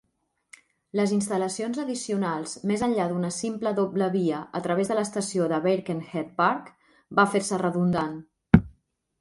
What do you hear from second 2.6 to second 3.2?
més enllà